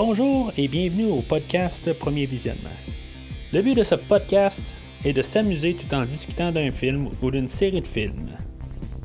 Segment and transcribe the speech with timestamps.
[0.00, 2.70] Bonjour et bienvenue au podcast Premier Visionnement.
[3.52, 4.72] Le but de ce podcast
[5.04, 8.30] est de s'amuser tout en discutant d'un film ou d'une série de films.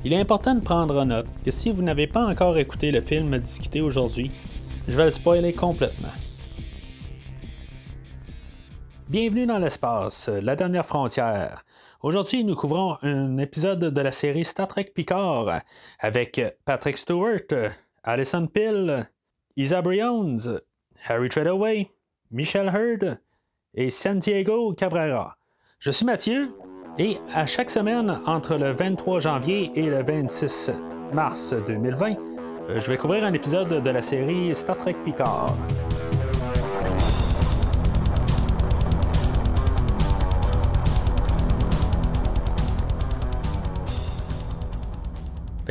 [0.06, 3.02] Il est important de prendre en note que si vous n'avez pas encore écouté le
[3.02, 4.30] film à discuter aujourd'hui,
[4.88, 6.14] je vais le spoiler complètement.
[9.10, 11.66] Bienvenue dans l'espace, la dernière frontière.
[12.04, 15.62] Aujourd'hui, nous couvrons un épisode de la série Star Trek Picard
[15.98, 17.72] avec Patrick Stewart,
[18.04, 19.10] Alison Pill,
[19.56, 20.60] Isa Briones,
[21.08, 21.90] Harry Treadaway,
[22.32, 23.20] Michelle Hurd
[23.76, 25.38] et Santiago Cabrera.
[25.80, 26.52] Je suis Mathieu
[26.98, 30.72] et à chaque semaine entre le 23 janvier et le 26
[31.12, 32.16] mars 2020,
[32.70, 35.54] je vais couvrir un épisode de la série Star Trek Picard.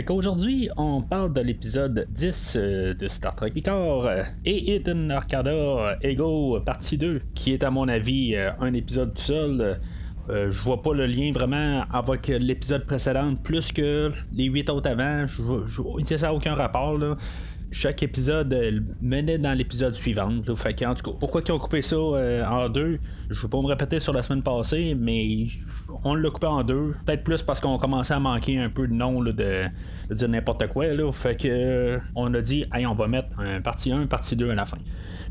[0.02, 5.12] Fait qu'aujourd'hui, on parle de l'épisode 10 euh, de Star Trek Picard euh, et Eden
[5.12, 9.78] Arcada Ego partie 2, qui est à mon avis euh, un épisode tout seul.
[10.28, 15.24] je vois pas le lien vraiment avec l'épisode précédent plus que les 8 autres avant.
[15.28, 16.98] Je, je, ça n'a aucun rapport.
[16.98, 17.16] Là
[17.72, 18.54] chaque épisode
[19.00, 20.30] menait dans l'épisode suivant.
[20.54, 22.98] Fait en tout cas, pourquoi ils ont coupé ça en deux
[23.30, 25.46] Je ne vais pas me répéter sur la semaine passée, mais
[26.04, 26.94] on l'a coupé en deux.
[27.06, 29.32] Peut-être plus parce qu'on commençait à manquer un peu de nom de,
[30.10, 30.84] dire n'importe quoi.
[31.12, 34.50] Fait que euh, on a dit, hey, on va mettre un partie 1, partie 2
[34.50, 34.78] à la fin.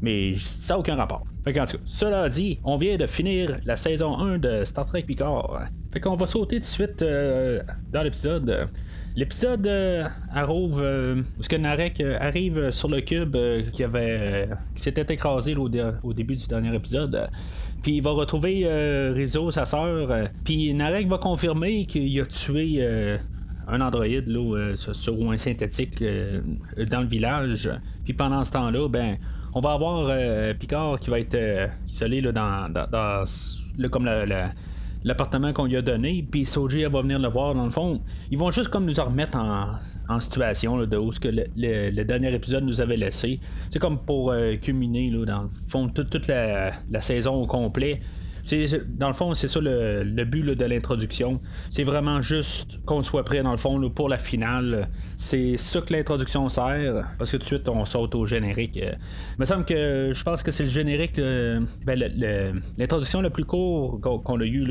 [0.02, 1.24] Mais ça n'a aucun rapport.
[1.44, 4.86] Fait en tout cas, cela dit, on vient de finir la saison 1 de Star
[4.86, 5.68] Trek Picard.
[5.92, 7.62] Fait qu'on va sauter tout de suite euh,
[7.92, 8.70] dans l'épisode.
[9.16, 13.36] L'épisode euh, arrive ce que Narek arrive sur le cube
[13.74, 15.70] qui avait qui s'était écrasé au,
[16.14, 17.30] début du dernier épisode.
[17.82, 20.12] Puis il va retrouver euh, Rizzo, sa sœur.
[20.12, 23.18] Euh, puis Narek va confirmer qu'il a tué euh,
[23.68, 27.70] un androïde là, sur un synthétique dans le village.
[28.04, 29.18] Puis pendant ce temps-là, ben,
[29.54, 31.38] on va avoir Picard qui va être
[31.88, 33.26] isolé là, dans, dans,
[33.90, 34.06] comme
[35.04, 38.02] l'appartement qu'on lui a donné, puis Soji va venir le voir dans le fond.
[38.30, 39.78] Ils vont juste comme nous remettre en,
[40.20, 43.40] situation de où ce que le, dernier épisode nous avait laissé.
[43.70, 48.02] C'est comme pour euh, culminer là, dans le fond toute, la, saison au complet.
[48.88, 51.40] Dans le fond, c'est ça le, but de l'introduction.
[51.70, 54.90] C'est vraiment juste qu'on soit prêt, dans le fond, pour la finale.
[55.16, 58.78] C'est ça que l'introduction sert, parce que tout de suite, on saute au générique.
[58.78, 61.20] Il me semble que je pense que c'est le générique,
[61.86, 62.00] ben,
[62.78, 64.66] l'introduction la plus courte qu'on a eu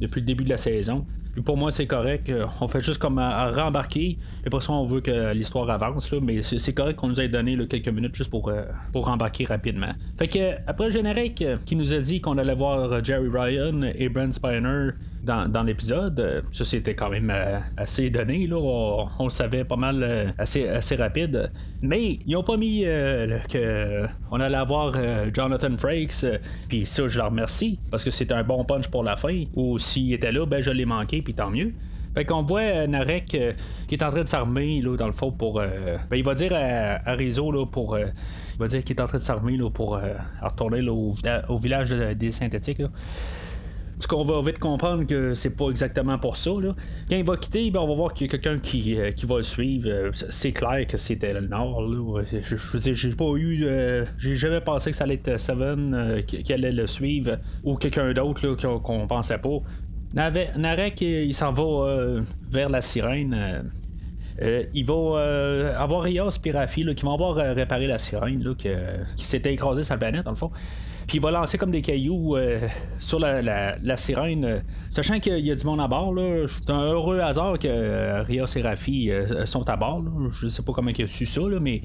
[0.00, 1.06] depuis le début de la saison
[1.44, 2.28] pour moi, c'est correct.
[2.28, 4.18] Euh, on fait juste comme à, rembarquer.
[4.44, 6.10] Et pour ça, on veut que l'histoire avance.
[6.10, 9.44] Là, mais c'est correct qu'on nous ait donné quelques minutes juste pour, euh, pour rembarquer
[9.44, 9.92] rapidement.
[10.18, 13.82] Fait que après le générique euh, qui nous a dit qu'on allait voir Jerry Ryan
[13.94, 14.90] et Brent Spiner
[15.22, 16.44] dans, l'épisode.
[16.50, 17.32] Ça, c'était quand même
[17.76, 18.46] assez donné.
[18.46, 18.56] Là.
[18.56, 21.50] On, le savait pas mal assez, assez rapide.
[21.82, 24.94] Mais ils ont pas mis que on allait avoir
[25.32, 26.26] Jonathan Frakes.
[26.68, 29.44] Puis ça, je leur remercie parce que c'était un bon punch pour la fin.
[29.54, 31.72] Ou s'il était là, ben je l'ai manqué puis tant mieux.
[32.14, 33.52] Fait qu'on voit euh, Narek euh,
[33.86, 35.60] qui est en train de s'armer là, dans le fond pour.
[35.60, 37.96] Euh, ben, il va dire à, Rizzo là, pour.
[37.98, 40.00] il va dire qu'il est en train de s'armer là, pour
[40.42, 42.82] retourner au, village des synthétiques.
[44.00, 46.50] Parce qu'on va vite comprendre que c'est pas exactement pour ça.
[46.50, 46.74] Là.
[47.08, 49.36] Quand il va quitter, ben, on va voir qu'il y a quelqu'un qui, qui va
[49.36, 50.10] le suivre.
[50.30, 51.82] C'est clair que c'était le Nord.
[51.82, 52.22] Là.
[52.42, 53.68] Je, dire, j'ai pas eu.
[54.16, 58.54] j'ai jamais pensé que ça allait être Seven qui, allait le suivre ou quelqu'un d'autre
[58.54, 59.58] qu'on pensait pas.
[60.14, 63.34] Narek, il s'en va euh, vers la sirène.
[63.34, 63.62] Euh,
[64.42, 69.84] euh, il va avoir Rios Pirafi qui va avoir réparé la sirène qui s'était écrasée
[69.84, 70.50] sur la planète dans le fond.
[71.10, 72.36] Puis il va lancer comme des cailloux
[73.00, 76.14] sur la, sirène, sachant qu'il y a du monde à bord.
[76.46, 79.10] C'est un heureux hasard que Rios et Rafi
[79.44, 80.04] sont à bord.
[80.30, 81.82] Je ne sais pas comment il a su ça, mais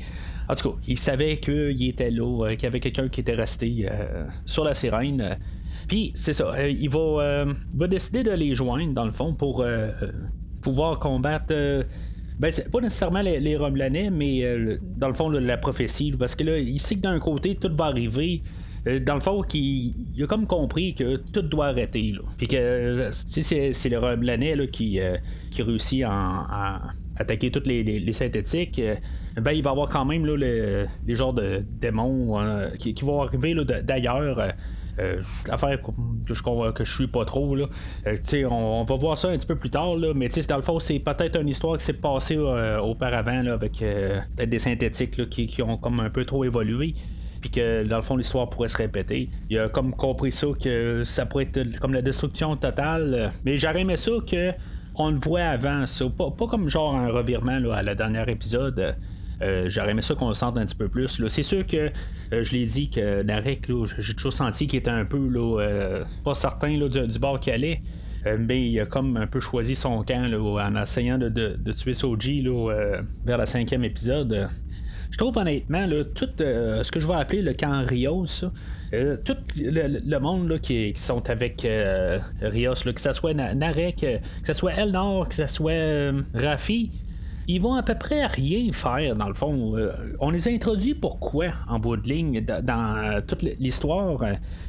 [0.48, 3.90] en tout cas, il savait qu'il était là, qu'il y avait quelqu'un qui était resté
[4.46, 5.40] sur la sirène.
[5.88, 9.34] Puis, c'est ça, euh, il va, euh, va, décider de les joindre, dans le fond,
[9.34, 9.90] pour euh,
[10.62, 11.54] pouvoir combattre.
[12.40, 14.44] ben, c'est pas nécessairement les, les Romulanais, mais
[14.98, 16.12] dans le fond, la prophétie.
[16.12, 18.42] Parce que là, il sait que d'un côté, tout va arriver
[18.86, 22.12] dans le fond, il, a comme compris que tout doit arrêter.
[22.12, 22.22] Là.
[22.38, 25.00] Puis que si c'est, le Romulanais qui,
[25.52, 26.82] qui réussit à,
[27.18, 28.82] attaquer toutes les, synthétiques,
[29.42, 30.36] ben, il va avoir quand même là,
[31.06, 32.40] les genres de démons
[32.78, 34.54] qui, vont arriver d'ailleurs.
[34.98, 37.56] Euh, affaire que je, que suis pas trop.
[37.56, 37.68] Là.
[38.08, 40.80] Euh, on, va voir ça un petit peu plus tard, là, mais dans le fond,
[40.80, 45.62] c'est peut-être une histoire qui s'est passée euh, auparavant là, avec peut-être des synthétiques qui,
[45.62, 46.94] ont comme un peu trop évolué
[47.46, 49.30] puis que dans le fond l'histoire pourrait se répéter.
[49.52, 53.32] Il a comme compris ça que ça pourrait être comme la destruction totale.
[53.46, 54.52] Mais j'aurais aimé ça que
[54.96, 56.06] on le voit avant ça.
[56.10, 58.96] Pas, comme genre un revirement là, à la dernière épisode.
[59.68, 61.22] J'aurais aimé ça qu'on le sente un petit peu plus.
[61.28, 61.92] C'est sûr que
[62.32, 63.70] je l'ai dit que Narek,
[64.00, 65.20] j'ai toujours senti qu'il était un peu
[66.24, 67.82] pas certain du, bord qu'il allait
[68.40, 72.44] mais il a comme un peu choisi son camp en essayant de, tuer Soji
[73.24, 74.50] vers le cinquième épisode.
[75.12, 78.46] Je trouve honnêtement, tout ce que je vais appeler le camp Rios,
[78.94, 84.54] euh, tout le, monde qui, sont avec euh, Rios, que ce soit Narek, que ce
[84.54, 86.92] soit Elnor, que ce soit euh, Rafi,
[87.48, 89.76] ils vont à peu près rien faire dans le fond.
[90.20, 94.20] on les a introduits pourquoi en bout de ligne dans, toute l'histoire?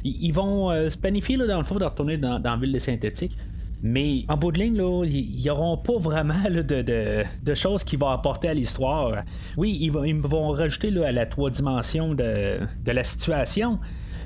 [0.03, 3.35] Ils, vont se planifier dans le fond de retourner dans, dans la ville de synthétique.
[3.83, 8.53] Mais en bout de ligne, ils n'auront pas vraiment de, choses qui vont apporter à
[8.53, 9.23] l'histoire.
[9.55, 13.79] Oui, ils, vont, rajouter à la trois dimensions de, la situation,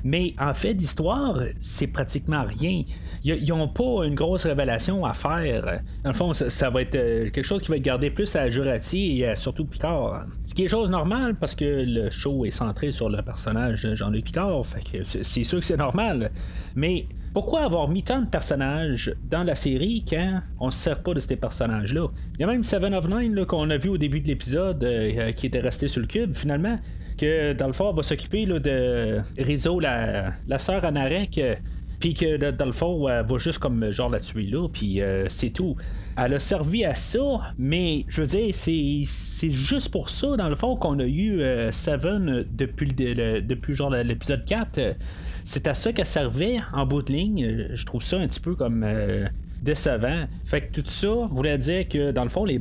[0.04, 2.82] mais en fait d'histoire, c'est pratiquement rien.
[3.24, 5.80] Ils n'ont pas une grosse révélation à faire.
[6.02, 8.48] Dans le fond, ça, va être euh, quelque chose qui va être gardé plus à
[8.48, 10.26] Jurati et surtout Picard.
[10.46, 13.94] Ce qui est chose normale parce que le show est centré sur le personnage de
[13.94, 14.62] Jean-Luc Picard.
[15.04, 16.32] C'est sûr que c'est normal.
[16.74, 21.14] Mais pourquoi avoir mis tant de personnages dans la série quand on se sert pas
[21.14, 22.08] de ces personnages-là?
[22.34, 25.32] Il y a même Seven of Nine qu'on a vu au début de l'épisode euh,
[25.32, 26.78] qui était resté sur le cube finalement
[27.16, 31.38] que dans le fond, va s'occuper de Rizzo, la, la sœur Anarek.
[31.38, 31.54] Euh,
[32.02, 35.50] puis que dans le fond, va juste comme genre la tuer là, puis euh, c'est
[35.50, 35.76] tout.
[36.16, 37.20] Elle a servi à ça,
[37.56, 41.70] mais je veux dire, c'est, juste pour ça, dans le fond, qu'on a eu euh,
[41.70, 44.96] Seven depuis, le, depuis genre l'épisode 4.
[45.44, 47.68] C'est à ça qu'elle servait en bout de ligne.
[47.74, 48.86] Je trouve ça un petit peu comme
[49.62, 50.26] décevant.
[50.44, 52.58] Fait que tout ça voulait dire que, dans le fond, les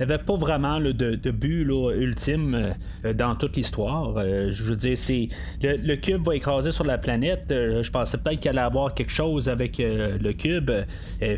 [0.00, 1.66] Borg n'avait pas vraiment de, but
[1.96, 2.74] ultime
[3.04, 4.14] euh, dans toute l'histoire.
[4.16, 5.28] Euh, je veux dire, c'est
[5.62, 7.50] le, cube va écraser sur la planète.
[7.50, 10.70] Euh, je pensais peut-être qu'il allait avoir quelque chose avec le cube.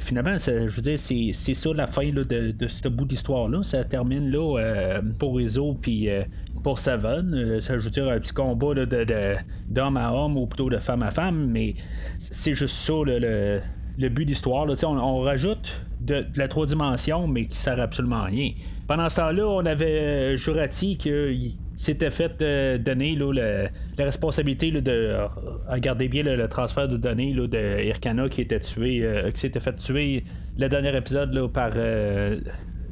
[0.01, 3.63] finalement, je veux dire, c'est, ça la fin de, ce bout d'histoire-là.
[3.63, 6.09] Ça termine là pour Rizzo puis
[6.63, 7.61] pour Seven.
[7.61, 8.75] ça, je veux dire, un petit combat
[9.69, 11.75] d'homme à homme ou plutôt de femme à femme, mais
[12.19, 13.61] c'est juste ça le
[13.99, 14.67] le but d'histoire.
[14.67, 18.51] On, on rajoute de, la trois dimensions, mais qui sert absolument à rien.
[18.87, 25.17] Pendant ce temps-là, on avait euh, Jurati qui s'était fait euh, donner la responsabilité de
[25.69, 29.77] regarder bien le, transfert de données de Irkana qui était tué, euh, qui s'était fait
[29.77, 30.25] tuer
[30.59, 31.71] le dernier épisode par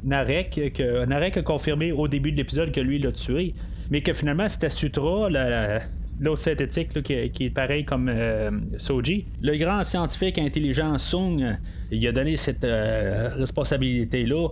[0.03, 3.53] Narek, que Narek a confirmé au début de l'épisode que lui l'a tué,
[3.91, 5.81] mais que finalement c'était Sutra, la,
[6.21, 7.13] l'autre synthétique qui,
[7.45, 9.25] est pareil comme euh, Soji.
[9.41, 11.57] Le grand scientifique intelligent Sung,
[11.89, 14.49] il a donné cette euh, responsabilité-là,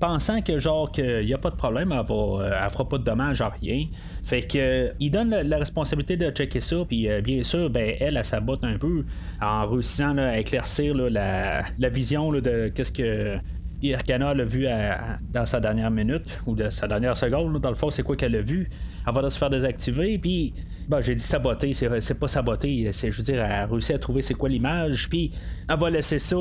[0.00, 3.40] pensant que genre qu'il n'y a pas de problème, elle, va, fera pas de dommages
[3.40, 3.86] à rien.
[4.22, 8.16] Fait que il donne la, responsabilité de checker ça, puis euh, bien sûr, ben, elle,
[8.16, 9.04] elle, sabote un peu
[9.40, 13.36] en réussissant à éclaircir la, vision de qu'est-ce que
[13.82, 14.66] Irkana l'a vu
[15.32, 17.60] dans sa dernière minute ou de sa dernière seconde.
[17.60, 18.70] dans le fond, c'est quoi qu'elle a vu?
[19.06, 20.18] Elle va se faire désactiver.
[20.18, 20.54] Puis,
[20.88, 22.90] bah j'ai dit saboter, c'est, pas saboter.
[22.92, 25.08] C'est, je veux dire, elle a réussi à trouver c'est quoi l'image.
[25.08, 25.32] Puis,
[25.68, 26.36] elle va laisser ça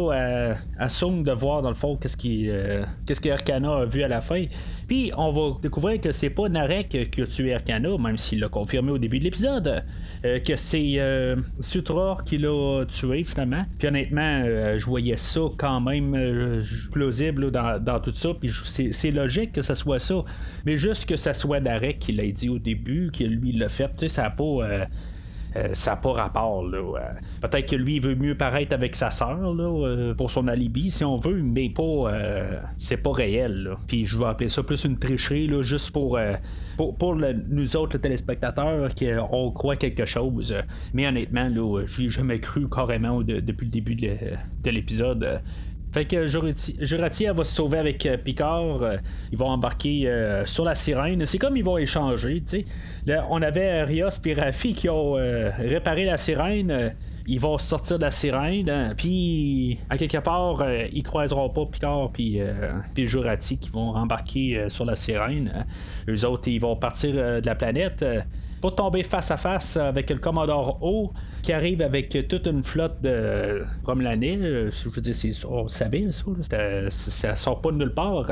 [0.77, 4.21] à, Sung de voir, dans le fond, qu'est-ce, qui, euh, qu'Irkana a vu à la
[4.21, 4.45] fin.
[4.91, 8.49] Puis, on va découvrir que c'est pas Narek qui a tué Irkana, même s'il l'a
[8.49, 9.85] confirmé au début de l'épisode.
[10.25, 13.63] Euh, que c'est euh, Sutra qui l'a tué, finalement.
[13.79, 14.43] Puis, honnêtement,
[14.77, 16.61] je voyais ça quand même
[16.91, 18.33] plausible dans, tout ça.
[18.33, 18.51] Puis
[18.91, 20.25] c'est logique que ce soit ça.
[20.65, 23.88] Mais juste que ça soit Darek qui l'a dit au début, que lui l'a fait,
[23.95, 24.88] tu sais, ça n'a pas.
[25.55, 26.63] Euh, euh, ça n'a pas rapport.
[26.74, 27.00] Euh.
[27.41, 29.38] Peut-être que lui veut mieux paraître avec sa sœur
[30.17, 32.12] pour son alibi, si on veut, mais pas
[32.77, 33.72] c'est pas réel.
[33.88, 36.20] Puis je vais appeler ça plus une tricherie, juste pour,
[36.77, 40.55] pour, nous autres téléspectateurs qui on croit quelque chose.
[40.93, 45.41] Mais honnêtement, là, j'ai jamais cru carrément depuis le début de l'épisode.
[45.91, 48.81] Fait que Jurati, va se sauver avec euh, Picard.
[48.81, 48.98] Euh,
[49.31, 51.25] ils vont embarquer euh, sur la sirène.
[51.25, 52.41] C'est comme ils vont échanger.
[53.05, 56.93] Là, on avait Rios et Rafi qui ont réparé la sirène.
[57.27, 58.69] ils vont sortir de la sirène.
[58.69, 58.93] Hein.
[58.95, 62.39] Puis, à quelque part, ils croiseront pas Picard puis
[63.05, 65.51] Jurati qui vont embarquer sur la sirène.
[65.53, 65.65] Hein.
[66.07, 68.05] Eux autres, ils vont partir de la planète
[68.62, 73.01] pour tomber face à face avec le Commodore O qui arrive avec toute une flotte
[73.01, 73.10] de.
[73.10, 76.27] Euh, je veux dire, c'est, on savait ça,
[76.89, 78.25] ça sort pas de nulle part.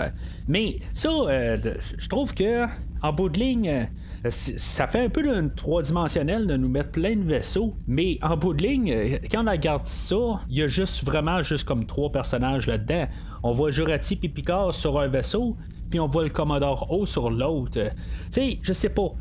[0.48, 1.58] Mais ça, euh,
[1.98, 2.66] je trouve que
[3.02, 3.88] en bout de ligne,
[4.26, 8.38] euh, ça fait un peu une trois-dimensionnel de nous mettre plein de vaisseaux, mais en
[8.38, 12.12] bout de ligne, quand on regarde ça, il y a juste vraiment juste comme trois
[12.12, 13.08] personnages là-dedans.
[13.42, 15.56] On voit Jurati et Picard sur un vaisseau,
[15.89, 17.72] puis on voit le Commodore O sur l'autre.
[17.72, 17.89] tu
[18.29, 19.13] sais, je sais pas.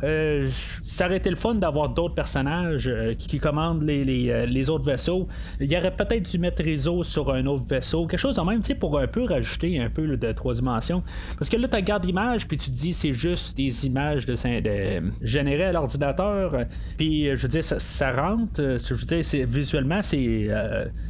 [0.83, 5.29] ça aurait été le fun d'avoir d'autres personnages qui, commandent les, les, autres vaisseaux.
[5.61, 8.61] Il y aurait peut-être dû mettre réseau sur un autre vaisseau, quelque chose en même,
[8.61, 11.03] tu sais, pour un peu rajouter un peu de trois dimensions.
[11.39, 14.35] Parce que là, tu regardes l'image, puis tu te dis c'est juste des images de,
[14.61, 16.65] de générées à l'ordinateur.
[16.97, 18.61] Puis je veux dire, ça, rentre.
[18.61, 20.49] Je veux dire, visuellement, c'est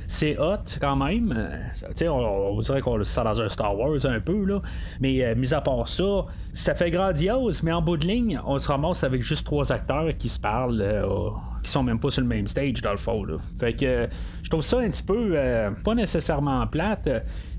[0.06, 1.36] c'est hot quand même.
[1.88, 4.60] Tu sais, on, dirait qu'on le sent dans un Star Wars un peu, là.
[5.00, 8.68] Mais euh, à part ça, ça fait grandiose, mais en bout de ligne, on se
[8.68, 11.30] ramasse avec juste trois acteurs qui se parlent, euh,
[11.62, 13.24] qui sont même pas sur le même stage dans le fond.
[13.24, 13.36] Là.
[13.58, 14.08] Fait que
[14.42, 17.08] je trouve ça un petit peu, euh, pas nécessairement plate,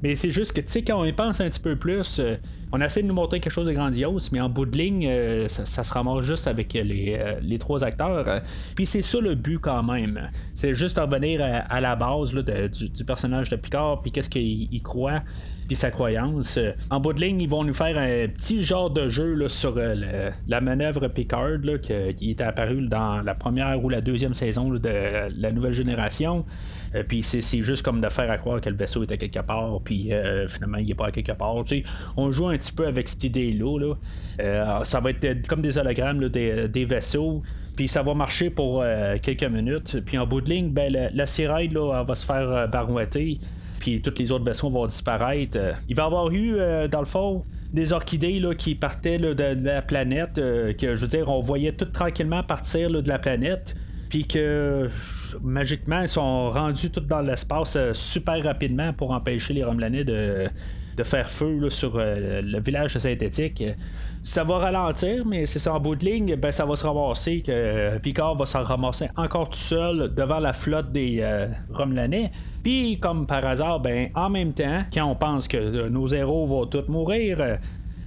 [0.01, 2.21] mais c'est juste que, tu sais, quand on y pense un petit peu plus,
[2.71, 5.83] on essaie de nous montrer quelque chose de grandiose, mais en bout de ligne, ça,
[5.83, 8.41] se ramasse juste avec les, trois acteurs.
[8.75, 10.29] Puis c'est ça le but quand même.
[10.55, 15.21] C'est juste revenir à, la base du, du, personnage de Picard, puis qu'est-ce qu'il croit
[15.69, 16.57] puis sa croyance.
[16.57, 19.47] Euh, en bout de ligne, ils vont nous faire un petit genre de jeu là,
[19.47, 24.33] sur euh, la manœuvre Picard là, qui était apparu dans la première ou la deuxième
[24.33, 24.89] saison de
[25.35, 26.45] la nouvelle génération.
[26.95, 29.79] Euh, puis c'est juste comme de faire à croire que le vaisseau était quelque part,
[29.83, 30.11] puis
[30.47, 31.55] finalement il n'est pas à quelque part.
[32.17, 33.95] on joue un petit peu avec cette idée-là.
[34.83, 37.43] ça va être comme des hologrammes des, vaisseaux
[37.75, 38.83] puis ça va marcher pour
[39.21, 40.01] quelques minutes.
[40.05, 41.25] Puis en bout de ligne, ben, la, la
[41.71, 43.39] là, va se faire barouetter
[43.79, 45.57] puis tous les autres vaisseaux vont disparaître.
[45.57, 47.43] Euh, il va y avoir eu, euh, dans le fond,
[47.73, 51.71] des orchidées là, qui partaient de, la planète, euh, que je veux dire, on voyait
[51.71, 53.75] tout tranquillement partir de la planète,
[54.09, 54.89] puis que
[55.41, 60.49] magiquement, ils sont rendus tout dans l'espace super rapidement pour empêcher les Romelanais de,
[60.97, 63.63] de faire feu sur le village synthétique
[64.21, 67.41] ça va ralentir, mais c'est ça en bout de ligne, ben, ça va se ramasser
[67.41, 71.47] que euh, Picard va s'en ramasser encore tout seul devant la flotte des euh.
[72.63, 76.45] Puis, comme par hasard, ben, en même temps, quand on pense que euh, nos héros
[76.45, 77.59] vont tous mourir,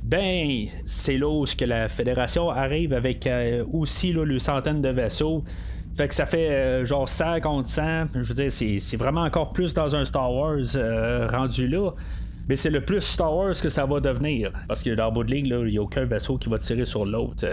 [0.02, 3.28] ben, c'est là où que la Fédération arrive avec
[3.72, 5.42] aussi là, le centaine de vaisseaux.
[5.94, 7.82] Fait que ça fait genre 100 contre 100.
[8.14, 10.58] Je veux dire, c'est vraiment encore plus dans un Star Wars
[11.30, 11.92] rendu là.
[12.52, 14.52] Mais c'est le plus Star Wars que ça va devenir.
[14.68, 16.84] Parce que dans le bout de ligne, il n'y a aucun vaisseau qui va tirer
[16.84, 17.46] sur l'autre.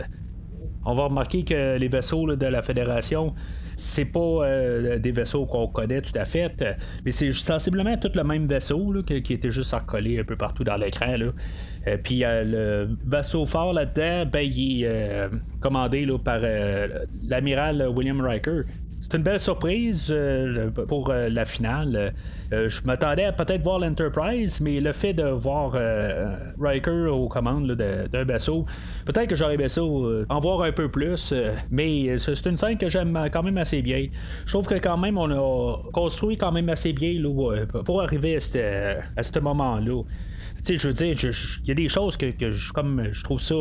[0.83, 3.33] On va remarquer que les vaisseaux de la Fédération,
[3.77, 6.51] c'est pas euh, des vaisseaux qu'on connaît tout à fait,
[7.05, 10.75] mais c'est sensiblement tout le même vaisseau qui était juste recollé un peu partout dans
[10.75, 11.15] l'écran.
[11.87, 15.29] Euh, puis le vaisseau fort là-dedans, ben, il est euh,
[15.61, 16.39] commandé par
[17.23, 18.63] l'amiral William Riker,
[19.01, 22.13] c'est une belle surprise euh, pour euh, la finale.
[22.51, 25.73] Euh, je m'attendais à peut-être voir l'Enterprise, mais le fait de voir
[26.59, 28.65] Riker aux commandes d'un vaisseau,
[29.05, 31.33] peut-être que j'aurais ça en voir un peu plus,
[31.69, 34.07] mais c'est une scène que j'aime quand même assez bien.
[34.45, 37.21] Je trouve que quand même on a construit quand même assez bien
[37.85, 40.03] pour arriver à ce moment-là.
[40.57, 41.15] Tu sais, je veux dire,
[41.63, 43.55] il y a des choses que, je, comme je trouve ça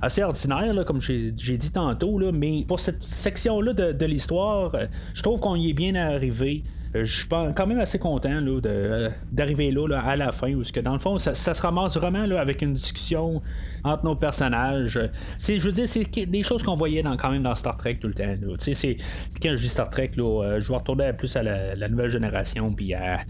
[0.00, 5.22] assez ordinaire, comme j'ai dit tantôt, là, mais pour cette section-là de, l'histoire, euh, je
[5.22, 6.62] trouve qu'on y est bien arrivé.
[6.94, 10.80] Euh, je suis quand même assez content euh, d'arriver là, à la fin, parce que
[10.80, 13.42] dans le fond, ça, se ramasse vraiment avec une discussion
[13.84, 15.00] entre nos personnages.
[15.38, 18.14] Je veux dire, c'est des choses qu'on voyait quand même dans Star Trek tout le
[18.14, 18.34] temps.
[19.42, 22.72] Quand je dis Star Trek, là, je vais retourner plus à la, la nouvelle génération,
[22.72, 23.20] puis à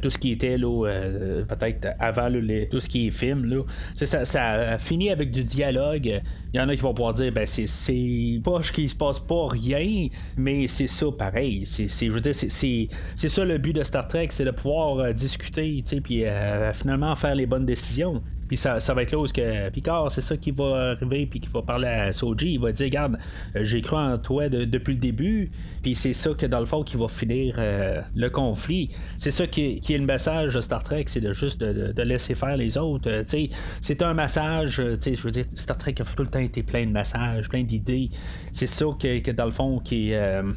[0.00, 2.30] tout ce qui était là, euh, peut-être avant
[2.70, 3.44] tout ce qui est film.
[3.44, 3.62] Là.
[3.94, 6.22] Ça, ça, a fini avec du dialogue.
[6.52, 9.20] Il y en a qui vont pouvoir dire ben c'est, c'est poche qu'il se passe
[9.20, 11.64] pas rien, mais c'est ça pareil.
[11.66, 14.98] C'est, je veux dire, c'est, c'est, ça le but de Star Trek, c'est de pouvoir
[14.98, 18.22] euh, discuter, puis euh, finalement faire les bonnes décisions.
[18.56, 21.62] Ça, va être là où que Picard, c'est ça qui va arriver, puis qui va
[21.62, 22.54] parler à Soji.
[22.54, 23.18] Il va dire Regarde,
[23.56, 25.50] euh, j'ai cru en toi depuis le début,
[25.82, 28.90] puis c'est ça que dans le fond qui va finir euh, le conflit.
[29.16, 32.56] C'est ça qui, est le message de Star Trek, c'est de juste de, laisser faire
[32.56, 33.08] les autres.
[33.10, 33.48] Euh,
[33.80, 36.90] c'est un massage, je veux dire, Star Trek a tout le temps été plein de
[36.90, 38.10] messages, plein d'idées.
[38.52, 40.12] C'est ça que, dans le fond qui,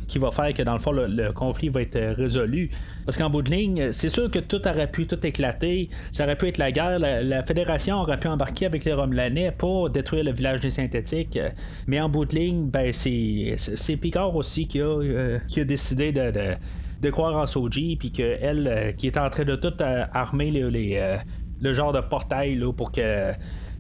[0.08, 2.70] qui va faire que dans le fond le, conflit va être résolu.
[3.06, 6.38] Parce qu'en bout de ligne, c'est sûr que tout aurait pu tout éclater, ça aurait
[6.38, 10.32] pu être la guerre, la Fédération aurait pu embarquer avec les Romelanais pour détruire le
[10.32, 11.40] village des synthétiques.
[11.88, 17.36] Mais en bout de ligne, ben, c'est Picard aussi qui a, euh, décidé de, croire
[17.36, 21.94] en Soji, puis qu'elle, euh, qui est en train de tout euh, armer le genre
[21.94, 23.34] de portail là, pour que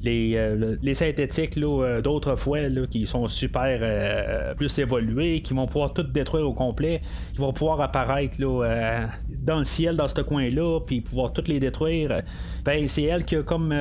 [0.03, 5.93] les, euh, les synthétiques euh, d'autrefois qui sont super euh, plus évolués, qui vont pouvoir
[5.93, 7.01] tout détruire au complet,
[7.33, 12.21] qui vont pouvoir apparaître dans le ciel dans ce coin-là, puis pouvoir toutes les détruire.
[12.63, 13.73] Ben, c'est elle qui a comme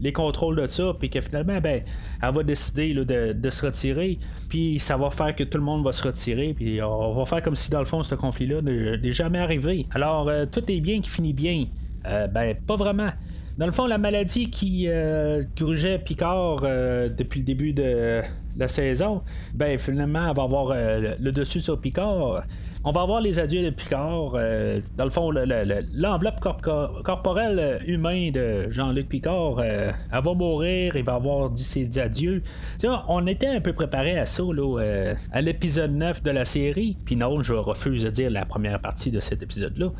[0.00, 1.82] les contrôles de ça, puis que finalement, ben,
[2.22, 5.92] elle va décider de, se retirer, puis ça va faire que tout le monde va
[5.92, 9.38] se retirer, puis on va faire comme si dans le fond ce conflit-là n'est jamais
[9.38, 9.86] arrivé.
[9.94, 11.66] Alors, tout est bien qui finit bien.
[12.04, 13.10] ben, pas vraiment.
[13.58, 15.42] Dans le fond, la maladie qui euh,
[16.04, 18.20] Picard euh, depuis le début de
[18.54, 19.22] la saison,
[19.54, 22.42] ben finalement, elle va avoir euh, le dessus sur Picard.
[22.88, 24.32] On va avoir les adieux de Picard.
[24.96, 26.40] dans le fond, l'enveloppe
[27.02, 32.42] corporelle humaine de Jean-Luc Picard, elle va mourir, il va avoir dit ses adieux.
[33.08, 34.44] on était un peu préparé à ça
[35.32, 36.96] à l'épisode 9 de la série.
[37.04, 39.90] Puis non, je refuse de dire la première partie de cet épisode-là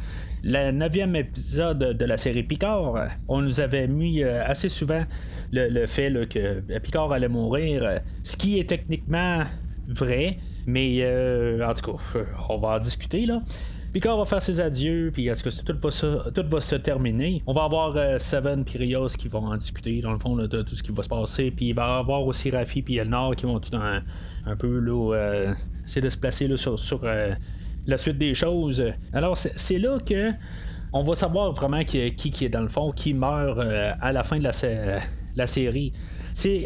[0.49, 5.05] le neuvième épisode de la série Picard, on nous avait mis euh, assez souvent
[5.53, 9.43] le, fait que Picard allait mourir, ce qui est techniquement
[9.89, 13.43] vrai, mais euh, en tout cas, on va en discuter là.
[13.93, 16.77] Picard va faire ses adieux, puis en tout cas, tout va, se, tout va se
[16.77, 17.43] terminer.
[17.47, 20.63] On va avoir euh, Seven et Rios qui vont en discuter, dans le fond, de
[20.63, 21.51] tout ce qui va se passer.
[21.51, 24.03] Puis il va y avoir aussi Rafi et Elnor qui vont tout un,
[24.45, 25.55] un peu là,
[25.87, 27.07] essayer de se placer là, sur, sur
[27.87, 28.85] la suite des choses.
[29.15, 30.33] Alors, c'est là que
[30.93, 34.23] on va savoir vraiment qui, qui, est dans le fond, qui meurt euh, à la
[34.23, 35.01] fin de la,
[35.37, 35.93] la série.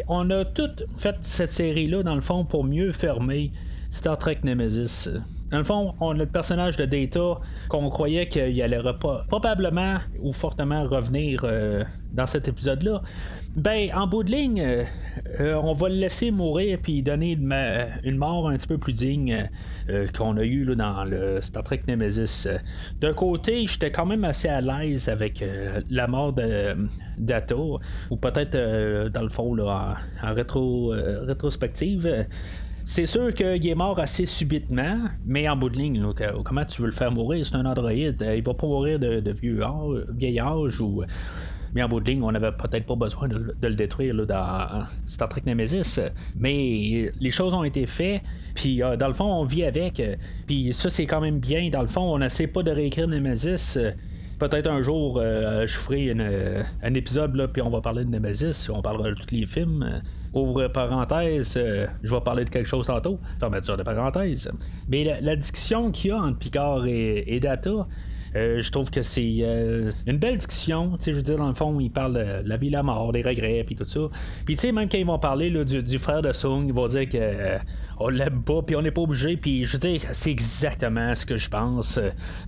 [0.07, 3.51] On a tout fait cette série-là, dans le fond, pour mieux fermer
[3.91, 5.09] Star Trek Nemesis.
[5.51, 8.79] Dans le fond, on a le personnage de Data qu'on croyait qu'il allait
[9.27, 11.83] probablement ou fortement revenir euh,
[12.13, 13.01] dans cet épisode-là.
[13.57, 14.83] Ben, en bout de ligne, euh,
[15.41, 19.49] euh, on va le laisser mourir puis donner une, mort un petit peu plus digne
[20.17, 22.47] qu'on a eu dans le Star Trek Nemesis.
[23.01, 25.43] D'un côté, j'étais quand même assez à l'aise avec
[25.89, 26.77] la mort de
[27.17, 27.55] Data,
[28.09, 29.95] ou peut-être dans le fond en,
[30.33, 30.93] rétro,
[31.23, 32.25] rétrospective.
[32.83, 36.03] C'est sûr qu'il est mort assez subitement, mais en bout de ligne,
[36.43, 37.45] comment tu veux le faire mourir?
[37.45, 38.21] C'est un androïde.
[38.21, 39.63] Euh, il va pas mourir de, vieux
[40.09, 41.03] vieil âge ou.
[41.73, 45.29] Mais en bout de ligne, on n'avait peut-être pas besoin de, le détruire dans Star
[45.29, 45.99] Trek Nemesis.
[46.35, 48.21] Mais les choses ont été faites.
[48.55, 50.01] Puis euh, dans le fond, on vit avec.
[50.47, 51.69] Puis ça, c'est quand même bien.
[51.69, 53.77] Dans le fond, on n'essaie pas de réécrire Nemesis
[54.41, 56.15] peut-être un jour, euh, je ferai
[56.81, 60.01] un épisode, là, puis on va parler de Nemesis, on parlera de tous les films.
[60.33, 63.19] Ouvre parenthèse, euh, je vais parler de quelque chose tantôt.
[63.39, 64.51] Fermeture de parenthèse.
[64.87, 67.87] Mais la, discussion qu'il y a entre Picard et Data,
[68.33, 70.97] je trouve que c'est euh, une belle discussion.
[71.05, 73.63] Je veux dire, dans le fond, ils parlent de la vie, la mort, des regrets,
[73.65, 73.99] puis tout ça.
[74.45, 77.09] Puis, tu sais, même quand ils vont parler du, frère de Sung, ils vont dire
[77.09, 77.57] que euh,
[77.99, 79.37] on l'aime pas, puis on n'est pas obligé.
[79.37, 81.99] Puis, je veux dire, c'est exactement ce que je pense.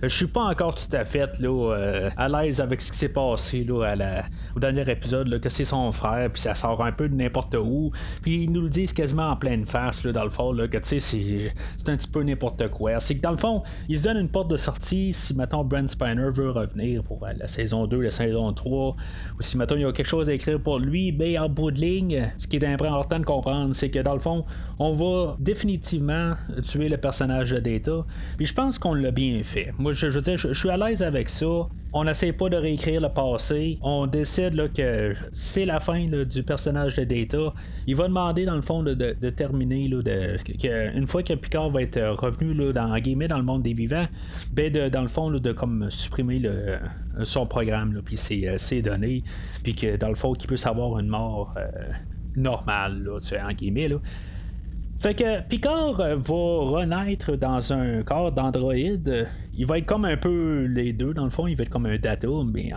[0.02, 3.64] je suis pas encore tout à fait là, à l'aise avec ce qui s'est passé
[3.64, 4.24] là,
[4.56, 7.54] au dernier épisode, là, que c'est son frère, puis ça sort un peu de n'importe
[7.54, 7.92] où.
[8.22, 10.78] Puis, ils nous le disent quasiment en pleine face, là, dans le fond, là, que
[10.78, 13.00] tu sais, c'est un petit peu n'importe quoi.
[13.00, 16.30] C'est que dans le fond, ils se donnent une porte de sortie si, mettons, Spiner
[16.32, 18.96] veut revenir pour la saison 2, la saison 3,
[19.38, 21.70] ou si maintenant il y a quelque chose à écrire pour lui, ben en bout
[21.70, 24.44] de ligne, ce qui est important de comprendre, c'est que dans le fond,
[24.78, 28.04] on va définitivement tuer le personnage de Data.
[28.36, 29.72] Puis je pense qu'on l'a bien fait.
[29.78, 31.68] Moi, je, veux dire, je, suis à l'aise avec ça.
[31.92, 33.78] On n'essaie pas de réécrire le passé.
[33.80, 37.54] On décide que c'est la fin du personnage de Data.
[37.86, 39.88] Il va demander, dans le fond, de, terminer.
[39.88, 44.06] Là, de, une fois que Picard va être revenu dans, dans le monde des vivants,
[44.52, 46.42] ben dans le fond, de comme supprimer
[47.22, 49.22] son programme, puis ses, euh, ses, données,
[49.62, 51.68] puis que dans le fond, qu'il puisse avoir une mort euh,
[52.36, 53.88] normale, là, en guillemets.
[54.98, 59.28] Fait que Picard euh, va renaître dans un corps d'androïde.
[59.56, 61.46] Il va être comme un peu les deux, dans le fond.
[61.46, 62.72] Il va être comme un data, mais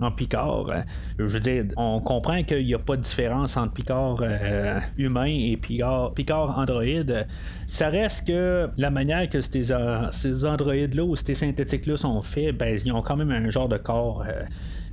[0.00, 0.68] en, Picard.
[0.68, 0.82] Euh,
[1.18, 5.26] je veux dire, on comprend qu'il n'y a pas de différence entre Picard euh, humain
[5.26, 7.26] et Picard, Picard androïde.
[7.66, 9.72] Ça reste que la manière que ces,
[10.12, 13.78] ces androïdes-là ou ces synthétiques-là sont faits, ben, ils ont quand même un genre de
[13.78, 14.24] corps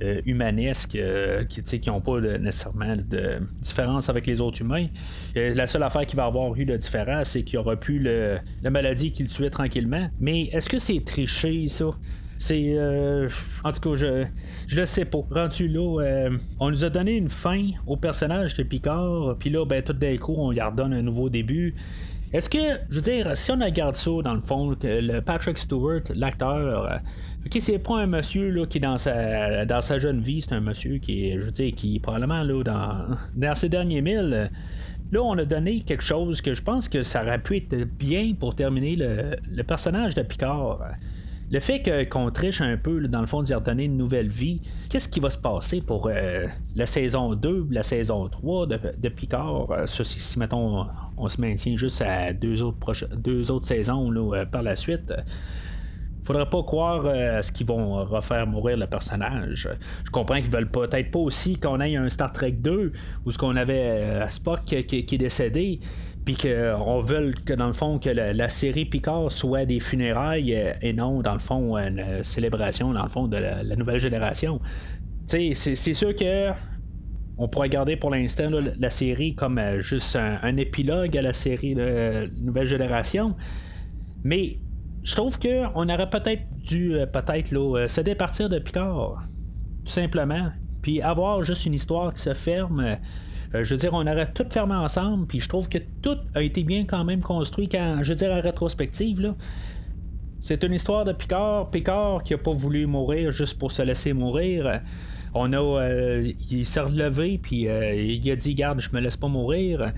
[0.00, 4.86] euh, humanesques euh, qui n'ont pas nécessairement de différence avec les autres humains.
[5.36, 8.70] Euh, la seule affaire qui va avoir eu de différence, c'est qu'il aura plus la
[8.70, 10.08] maladie qui le tuait tranquillement.
[10.20, 11.26] Mais est-ce que c'est triché,
[11.68, 11.86] ça?
[12.40, 12.76] C'est.
[13.64, 14.24] en tout cas, je,
[14.68, 15.18] je le sais pas.
[15.30, 19.82] Rendu là, on nous a donné une fin au personnage de Picard, puis là, ben,
[19.82, 21.74] tout d'un coup, on lui redonne un nouveau début.
[22.32, 26.02] Est-ce que, je veux dire, si on regarde ça, dans le fond, le Patrick Stewart,
[26.14, 26.96] l'acteur, euh,
[27.46, 30.60] ok, c'est pas un monsieur là, qui, dans sa, dans sa jeune vie, c'est un
[30.60, 34.50] monsieur qui je veux dire, qui probablement, là, dans, dans ses derniers milles,
[35.10, 38.34] Là, on a donné quelque chose que je pense que ça aurait pu être bien
[38.38, 40.80] pour terminer le, personnage de Picard
[41.50, 45.08] le fait qu'on triche un peu, dans le fond, d'y redonner une nouvelle vie, qu'est-ce
[45.08, 49.70] qui va se passer pour euh, la saison 2, la saison 3 de, Picard?
[49.70, 54.62] Euh, si, mettons, on, se maintient juste à deux autres, deux autres saisons euh, par
[54.62, 55.12] la suite
[56.28, 59.68] faudrait pas croire à ce qu'ils vont refaire mourir le personnage.
[60.04, 62.92] Je comprends qu'ils veulent peut-être pas aussi qu'on ait un Star Trek 2
[63.24, 65.80] ou ce qu'on avait Spock qui, est décédé
[66.28, 70.74] puis qu'on veut que dans le fond que la, série Picard soit des funérailles euh,
[70.82, 74.60] et non dans le fond une célébration dans le fond de la, nouvelle génération.
[75.26, 76.50] c'est sûr que
[77.38, 81.74] on pourrait garder pour l'instant la série comme euh, juste un, épilogue à la série
[81.74, 83.34] de Nouvelle Génération.
[84.24, 84.58] Mais
[85.02, 89.22] je trouve qu'on aurait peut-être dû euh, peut-être euh, se départir de Picard.
[89.84, 90.50] Tout simplement.
[90.82, 92.98] Puis avoir juste une histoire qui se ferme.
[93.52, 96.62] je veux dire, on aurait tout fermé ensemble, puis je trouve que tout a été
[96.62, 99.34] bien quand même construit quand, je veux dire, en rétrospective, là.
[100.40, 104.12] C'est une histoire de Picard, Picard qui a pas voulu mourir juste pour se laisser
[104.12, 104.80] mourir
[105.34, 109.16] on a, euh, il s'est relevé, puis euh, il a dit Garde, je me laisse
[109.16, 109.92] pas mourir.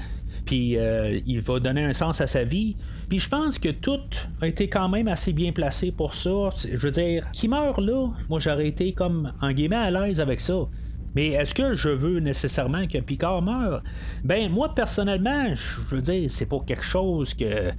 [0.45, 2.77] Puis euh, il va donner un sens à sa vie.
[3.09, 4.01] Puis je pense que tout
[4.41, 6.51] a été quand même assez bien placé pour ça.
[6.73, 10.41] Je veux dire, qui meurt là, moi j'aurais été comme en guillemets à l'aise avec
[10.41, 10.67] ça.
[11.15, 13.83] Mais est-ce que je veux nécessairement que Picard meure?
[14.25, 17.73] Ben moi personnellement, je veux dire, c'est pas quelque chose que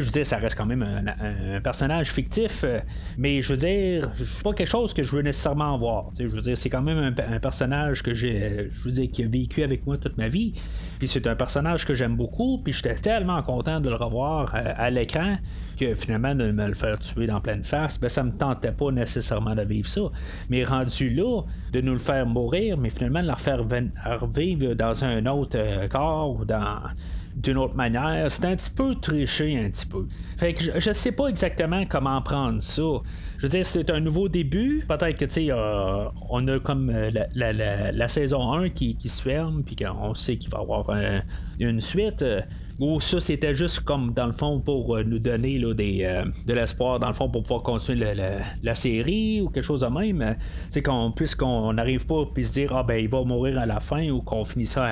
[0.00, 2.80] je veux dire, ça reste quand même un, personnage fictif, euh,
[3.18, 6.10] mais je veux dire, c'est pas quelque chose que je veux nécessairement voir.
[6.18, 9.28] Je veux dire, c'est quand même un, personnage que j'ai, je veux dire, qui a
[9.28, 10.54] vécu avec moi toute ma vie.
[11.02, 14.72] Puis c'est un personnage que j'aime beaucoup, puis j'étais tellement content de le revoir euh,
[14.76, 15.36] à, l'écran
[15.76, 18.92] que finalement de me le faire tuer dans pleine face, ben ça me tentait pas
[18.92, 20.02] nécessairement de vivre ça.
[20.48, 23.64] Mais rendu là, de nous le faire mourir, mais finalement de le refaire
[24.20, 26.78] revivre dans un autre euh, corps ou dans
[27.36, 28.30] d'une autre manière.
[28.30, 30.06] C'est un petit peu triché, un petit peu.
[30.36, 32.82] Fait que je, sais pas exactement comment prendre ça.
[33.38, 34.84] Je veux dire, c'est un nouveau début.
[34.86, 36.92] Peut-être que, tu sais, euh, on a comme
[37.34, 40.84] la, saison 1 qui, se ferme, puis qu'on sait qu'il va y avoir
[41.58, 42.24] une suite.
[42.78, 46.52] ou ça, c'était juste comme, dans le fond, pour euh, nous donner là, des, de
[46.54, 48.14] l'espoir, dans le fond, pour pouvoir continuer
[48.62, 50.36] la, série ou quelque chose de même.
[50.70, 53.80] Sais, qu'on, puisqu'on n'arrive pas puis se dire, ah ben, il va mourir à la
[53.80, 54.86] fin ou qu'on finit ça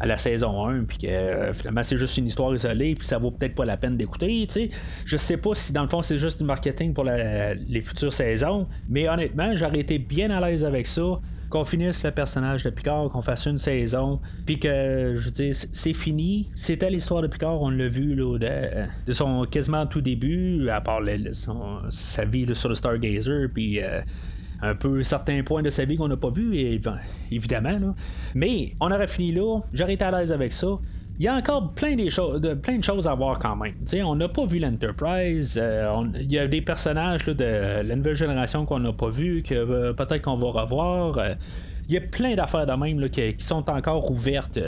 [0.00, 3.18] à la saison 1, puis que euh, finalement c'est juste une histoire isolée, puis ça
[3.18, 4.48] vaut peut-être pas la peine d'écouter.
[5.04, 8.66] Je sais pas si dans le fond c'est juste du marketing pour les futures saisons,
[8.88, 11.20] mais honnêtement, j'aurais été bien à l'aise avec ça
[11.50, 15.92] qu'on finisse le personnage de Picard, qu'on fasse une saison, puis que, je dis, c'est
[15.92, 16.48] fini.
[16.54, 21.00] C'était l'histoire de Picard, on l'a vu là, de, son quasiment tout début, à part
[21.90, 24.00] sa vie sur le Stargazer, puis euh,
[24.62, 26.80] un peu certains points de sa vie qu'on n'a pas vu,
[27.30, 27.94] évidemment.
[28.34, 30.78] Mais on aurait fini là, j'aurais été à l'aise avec ça.
[31.20, 33.74] Il y a encore plein, de choses à voir quand même.
[34.06, 35.60] on n'a pas vu l'Enterprise.
[35.62, 39.54] Euh, il y a des personnages de la nouvelle génération qu'on n'a pas vu, que
[39.54, 41.18] euh, peut-être qu'on va revoir.
[41.18, 41.34] Euh,
[41.88, 44.58] il y a plein d'affaires de même qui, sont encore ouvertes.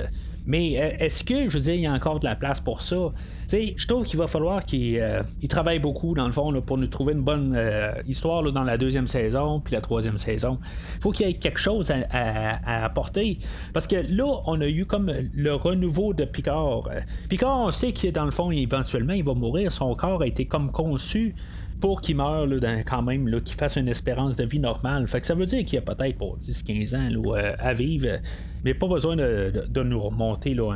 [0.47, 2.83] Mais euh, est-ce que, je veux dire, il y a encore de la place pour
[2.83, 3.13] ça?
[3.53, 7.13] je trouve qu'il va falloir qu'il euh, travaille beaucoup, dans le fond, pour nous trouver
[7.13, 10.59] une bonne euh, histoire dans la deuxième saison, puis la troisième saison.
[10.97, 13.39] Il faut qu'il y ait quelque chose à, apporter.
[13.75, 16.89] Parce que là, on a eu comme le renouveau de Picard.
[17.29, 19.71] Picard, on sait qu'il, dans le fond, éventuellement, il va mourir.
[19.71, 21.35] Son corps a été comme conçu
[21.83, 22.49] pour qu'il meure
[22.87, 25.09] quand même, qu'il fasse une espérance de vie normale.
[25.09, 28.21] Fait que ça veut dire qu'il y a peut-être pour 10-15 ans à vivre
[28.65, 30.73] mais pas besoin de, nous remonter là,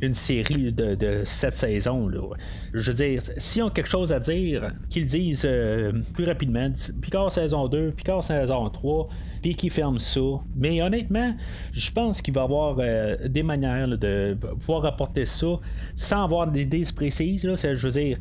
[0.00, 2.08] une série de, de sept saisons.
[2.08, 2.20] Là.
[2.72, 6.70] Je veux dire, s'ils ont quelque chose à dire, qu'ils disent euh, plus rapidement.
[7.02, 9.08] Picard saison 2, Picard saison 3,
[9.42, 10.20] puis qu'ils ferment ça.
[10.54, 11.34] Mais honnêtement,
[11.72, 15.58] je pense qu'il va y avoir euh, des manières de pouvoir apporter ça
[15.96, 17.44] sans avoir d'idées précises.
[17.44, 18.18] Là, je veux dire,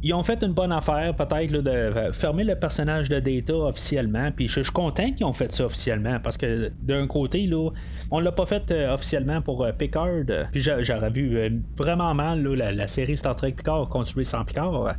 [0.00, 4.30] ils ont fait une bonne affaire, peut-être, de fermer le personnage de Data officiellement.
[4.30, 6.20] Puis je, suis content qu'ils ont fait ça officiellement.
[6.22, 7.70] Parce que d'un côté, là,
[8.12, 10.24] on l'a pas fait euh, officiellement pour euh, Picard.
[10.52, 14.94] Puis j'aurais vu euh, vraiment mal la, série Star Trek Picard continuer sans Picard.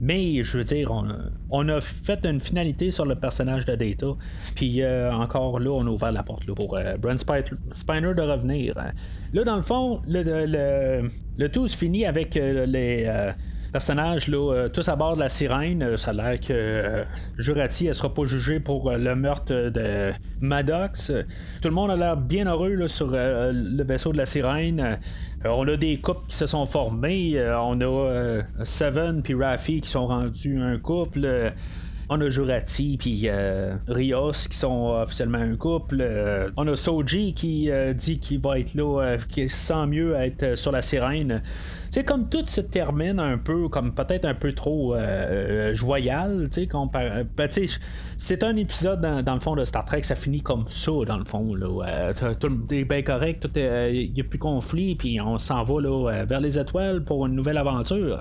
[0.00, 0.90] Mais je veux dire,
[1.50, 4.06] on, a fait une finalité sur le personnage de Data.
[4.56, 4.82] Puis
[5.12, 8.74] encore là, on a ouvert la porte pour Brent Spiner de revenir.
[9.32, 13.32] Là, dans le fond, le tout se finit avec les
[13.70, 15.82] personnages, là, euh, tous à bord de la sirène.
[15.82, 17.04] Euh, ça a l'air que euh,
[17.38, 21.12] Jurati, elle sera pas jugée pour le meurtre de Maddox.
[21.62, 24.98] Tout le monde a l'air bien heureux sur le vaisseau de la sirène.
[25.44, 27.40] on a des couples qui se sont formés.
[27.56, 31.52] on a Seven puis Raffi qui sont rendus un couple
[32.12, 33.28] on a Jurati puis
[33.86, 36.04] Rios qui sont officiellement un couple.
[36.56, 40.82] on a Soji qui dit qu'il va être là, qui sent mieux être sur la
[40.82, 41.42] sirène
[41.90, 46.48] sais, comme tout se termine un peu, comme peut-être un peu trop euh, euh joyal,
[46.50, 46.68] tu sais,
[47.36, 47.48] ben,
[48.22, 51.24] c'est un épisode dans, le fond de Star Trek, ça finit comme ça, dans le
[51.24, 52.12] fond, là.
[52.38, 53.62] tout est bien correct, il
[54.12, 57.24] n'y euh, a plus de conflit, puis on s'en va là, vers les étoiles pour
[57.24, 58.20] une nouvelle aventure.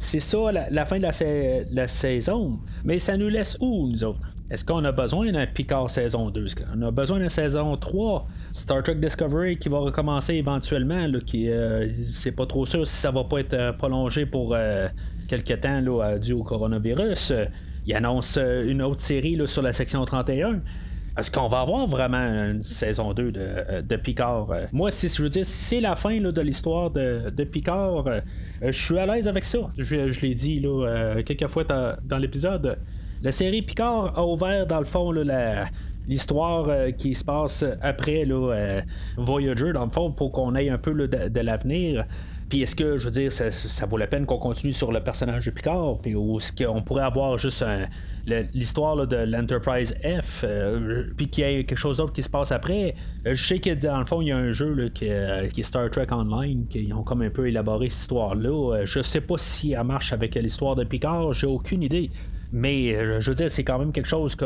[0.00, 2.58] C'est ça la, fin de la, saison.
[2.84, 4.18] Mais ça nous laisse où, nous autres?
[4.50, 6.46] Est-ce qu'on a besoin d'un Picard saison 2?
[6.46, 8.26] Est-ce qu'on a besoin d'une saison 3?
[8.52, 12.96] Star Trek Discovery qui va recommencer éventuellement, là, qui euh, c'est pas trop sûr si
[12.96, 14.88] ça va pas être euh, prolongé pour euh,
[15.28, 17.32] quelques temps là, dû au coronavirus.
[17.86, 20.60] Il annonce une autre série là, sur la section 31.
[21.16, 24.48] est-ce qu'on va avoir vraiment une saison 2 de, de Picard?
[24.72, 28.04] Moi, si je veux dire, c'est la fin de l'histoire de, Picard,
[28.60, 29.70] je suis à l'aise avec ça.
[29.78, 32.76] Je, l'ai dit là, quelques fois dans l'épisode.
[33.22, 35.12] La série Picard a ouvert, dans le fond,
[36.08, 36.68] l'histoire
[36.98, 38.82] qui se passe après là,
[39.16, 42.04] Voyager, dans le fond, pour qu'on ait un peu de, l'avenir.
[42.48, 45.46] Puis est-ce que, je veux dire, ça, vaut la peine qu'on continue sur le personnage
[45.46, 47.64] de Picard, puis ou est-ce qu'on pourrait avoir juste
[48.54, 52.52] l'histoire de l'Enterprise F, euh, puis qu'il y ait quelque chose d'autre qui se passe
[52.52, 52.94] après?
[53.26, 55.62] Euh, je sais que dans le fond, il y a un jeu là, qui, est
[55.62, 58.76] Star Trek Online, qui ont comme un peu élaboré cette histoire-là.
[58.76, 62.10] Euh, je sais pas si elle marche avec l'histoire de Picard, j'ai aucune idée.
[62.52, 64.36] Mais euh, je veux dire, c'est quand même quelque chose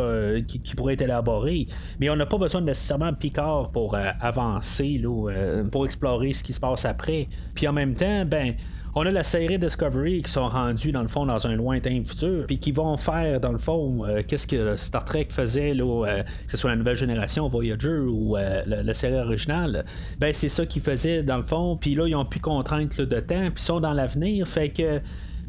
[0.47, 1.67] qui, pourrait être élaboré.
[1.99, 6.43] Mais on n'a pas besoin nécessairement de Picard pour euh, avancer, euh, pour explorer ce
[6.43, 7.29] qui se passe après.
[7.55, 8.55] Puis en même temps, ben.
[8.97, 12.45] On a la série Discovery qui sont rendus dans le fond dans un lointain futur,
[12.49, 16.57] puis qui vont faire dans le fond qu'est-ce que Star Trek faisait, là, que ce
[16.57, 19.85] soit la nouvelle génération Voyager ou la, série originale.
[20.19, 23.21] Ben c'est ça qu'ils faisaient dans le fond, puis là ils ont plus contrainte de
[23.21, 25.01] temps, puis sont dans l'avenir, fait que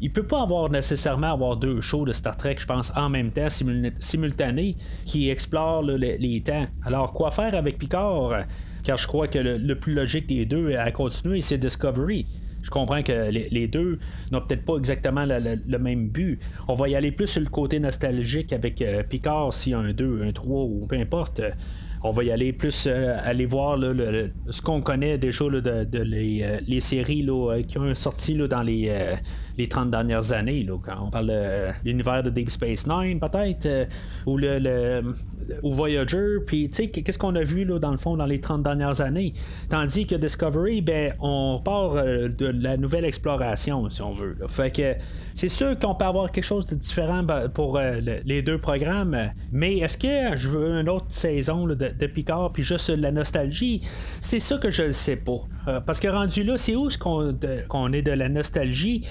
[0.02, 3.30] il peut pas avoir nécessairement avoir deux shows de Star Trek, je pense, en même
[3.30, 6.66] temps, simultanés, qui explorent les, temps.
[6.84, 8.46] Alors, quoi faire avec Picard?
[8.82, 12.26] Car je crois que le, plus logique des deux à continuer, c'est Discovery.
[12.62, 14.00] Je comprends que les, deux
[14.32, 16.40] n'ont peut-être pas exactement le, même but.
[16.66, 19.78] On va y aller plus sur le côté nostalgique avec euh, Picard, s'il y a
[19.78, 21.40] un 2, un 3 ou peu importe
[22.04, 23.78] on va y aller plus euh, aller voir
[24.50, 29.16] ce qu'on connaît déjà de, de les, euh, séries euh, qui ont sorti dans les,
[29.56, 30.66] les 30 dernières années.
[30.82, 33.88] quand on parle de l'univers de Deep Space Nine, peut-être,
[34.26, 35.02] ou le,
[35.62, 36.38] ou Voyager.
[36.46, 39.34] Puis, qu'est-ce qu'on a vu dans le fond dans les 30 dernières années?
[39.68, 44.36] Tandis que Discovery, ben, on part de la nouvelle exploration, si on veut.
[44.48, 44.94] Fait que
[45.34, 49.78] c'est sûr qu'on peut avoir quelque chose de différent ben, pour les deux programmes, mais
[49.78, 53.82] est-ce que je veux une autre saison de, de Picard, puis juste la nostalgie,
[54.20, 55.40] c'est ça que je ne sais pas.
[55.68, 59.06] Euh, parce que rendu là, c'est où qu'on est de la nostalgie?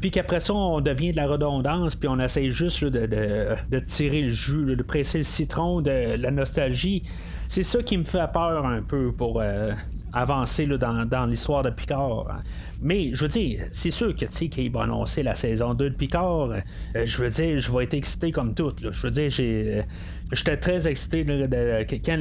[0.00, 4.28] puis qu'après ça, on devient de la redondance, puis on essaye juste de, tirer le
[4.28, 7.02] jus, de presser le citron de la nostalgie.
[7.48, 9.72] C'est ça qui me fait peur un peu pour euh,
[10.12, 12.42] avancer dans, l'histoire de Picard.
[12.82, 15.90] Mais je veux dire, c'est sûr que tu sais qu'il va annoncer la saison 2
[15.90, 16.50] de Picard.
[16.50, 16.62] Euh,
[17.04, 18.72] je veux dire, je vais être excité comme tout.
[18.78, 19.82] Je veux dire, j'ai
[20.32, 22.16] J'étais très excité quand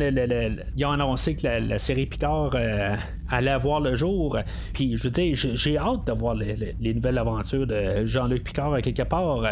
[0.75, 2.95] ils ont annoncé que la, série Picard euh,
[3.29, 4.38] allait avoir le jour.
[4.73, 8.81] Puis je veux dire, j'ai hâte de voir les, nouvelles aventures de Jean-Luc Picard à
[8.81, 9.43] quelque part.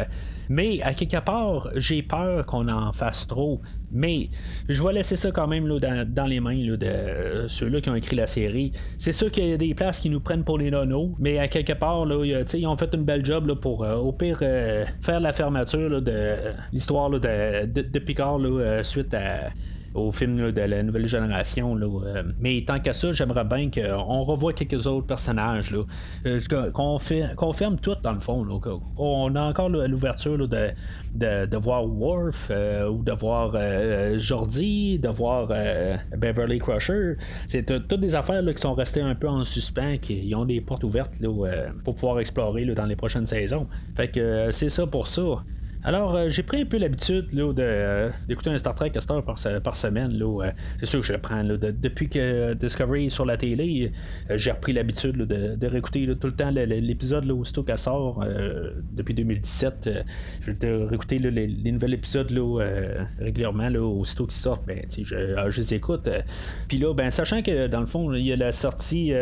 [0.49, 3.61] Mais à quelque part, j'ai peur qu'on en fasse trop.
[3.91, 4.29] Mais
[4.67, 8.27] je vais laisser ça quand même dans, les mains de ceux-là qui ont écrit la
[8.27, 8.71] série.
[8.97, 11.47] C'est sûr qu'il y a des places qui nous prennent pour les nonos, mais à
[11.47, 15.31] quelque part, ils ont fait une belle job pour euh, au pire euh, faire la
[15.31, 16.35] fermeture de
[16.71, 18.83] l'histoire de, de, Picard euh,
[19.93, 21.77] au film de la nouvelle génération.
[21.77, 22.23] Euh.
[22.39, 25.71] mais tant qu'à ça, j'aimerais bien qu'on revoie quelques autres personnages.
[25.71, 25.83] Là,
[26.25, 26.99] euh, qu'on,
[27.53, 28.45] ferme tout dans le fond.
[28.97, 30.71] on a encore l'ouverture de,
[31.15, 32.51] de, voir Worf
[32.89, 33.55] ou de voir
[34.17, 35.47] Jordi, de voir
[36.17, 37.15] Beverly Crusher.
[37.47, 40.83] C'est toutes des affaires qui sont restées un peu en suspens, qui ont des portes
[40.83, 41.13] ouvertes
[41.83, 43.67] pour pouvoir explorer dans les prochaines saisons.
[43.95, 45.43] Fait que c'est ça pour ça.
[45.85, 49.75] Alors, euh, j'ai pris un peu l'habitude euh, d'écouter un Star Trek à par, par
[49.75, 50.17] semaine.
[50.21, 51.43] Euh, c'est sûr que je le prends.
[51.43, 53.91] depuis que Discovery est sur la télé,
[54.29, 58.25] j'ai repris l'habitude de, de, réécouter tout le temps l'épisode aussitôt qu'elle sort
[58.93, 59.89] depuis 2017.
[60.41, 62.31] je réécouter les, les, nouveaux épisodes
[63.19, 64.65] régulièrement aussitôt qu'ils sortent.
[64.65, 66.09] Ben, je, ah, je, les écoute.
[66.67, 69.13] Puis là, ben, sachant que dans le fond, il y a la sortie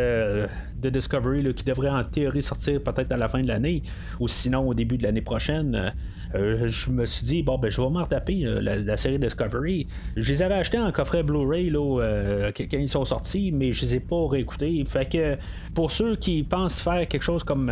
[0.82, 3.82] de Discovery qui devrait en théorie sortir peut-être à la fin de l'année
[4.20, 5.92] ou sinon au début de l'année prochaine.
[6.34, 9.86] Euh, je me suis dit, bon, ben, je vais m'en retaper euh, la, série Discovery.
[10.16, 13.96] Je les avais achetés en coffret Blu-ray euh, quand ils sont sortis, mais je les
[13.96, 14.82] ai pas réécoutés.
[14.86, 15.36] Fait que
[15.74, 17.70] pour ceux qui pensent faire quelque chose comme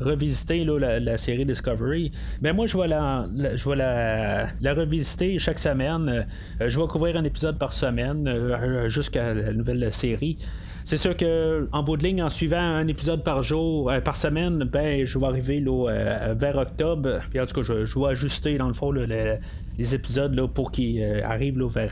[0.00, 6.26] revisiter la, série Discovery, ben moi, je vais la, revisiter chaque semaine.
[6.60, 10.38] je vais couvrir un épisode par semaine jusqu'à la nouvelle série.
[10.84, 14.16] C'est sûr que en bout de ligne, en suivant un épisode par jour, euh, par
[14.16, 17.20] semaine, ben je vais arriver là, euh, vers octobre.
[17.30, 21.02] Puis en tout cas, je, vais ajuster dans le fond les épisodes là, pour qu'ils
[21.02, 21.90] euh, arrivent là, vers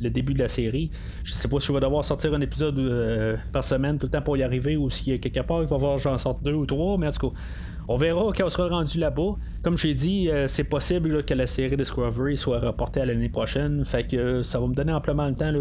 [0.00, 0.90] le début de la série.
[1.22, 4.22] Je sais pas si je vais devoir sortir un épisode par semaine tout le temps
[4.22, 6.54] pour y arriver ou s'il y a quelque part il va voir j'en sorte deux
[6.54, 7.36] ou trois, mais en tout cas.
[7.86, 9.36] On verra quand on sera rendu là-bas.
[9.62, 13.84] Comme j'ai dit, euh, c'est possible que la série Discovery soit reportée à l'année prochaine.
[13.84, 15.52] Fait que ça va me donner amplement le temps,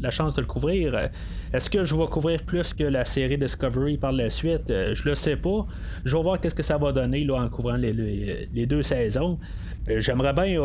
[0.00, 1.10] la chance de le couvrir.
[1.52, 4.68] Est-ce que je vais couvrir plus que la série Discovery par la suite?
[4.70, 5.66] Euh, Je le sais pas.
[6.04, 9.38] Je vais voir qu'est-ce que ça va donner en couvrant les, deux saisons.
[9.88, 10.60] Euh, j'aimerais bien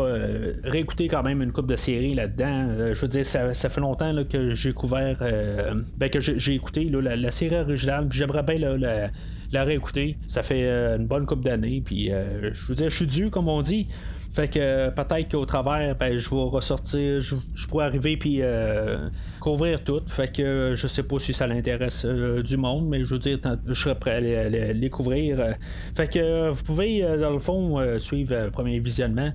[0.64, 2.92] réécouté quand même une coupe de séries là-dedans.
[2.92, 5.16] je veux dire, ça, fait longtemps que j'ai couvert,
[5.96, 9.10] ben, que j'ai écouté la, série originale, j'aimerais bien la,
[9.52, 10.16] la réécouter.
[10.26, 13.62] Ça fait une bonne coupe d'années, puis je veux dire, je suis dû, comme on
[13.62, 13.86] dit.
[14.30, 17.34] Fait que peut-être qu'au travers, ben, je vais ressortir, je,
[17.66, 19.08] pourrais arriver puis euh,
[19.40, 20.02] couvrir tout.
[20.06, 23.38] Fait que je sais pas si ça l'intéresse euh, du monde, mais je veux dire,
[23.66, 25.56] je serais prêt à les, couvrir.
[25.94, 29.32] Fait que vous pouvez, euh, dans le fond, suivre le premier visionnement.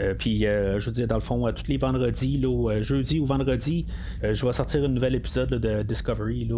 [0.00, 2.42] Euh, puis, euh, je veux dire, dans le fond, tous les vendredis,
[2.80, 3.86] jeudi ou vendredi,
[4.24, 6.48] euh, je vais sortir un nouvel épisode de Discovery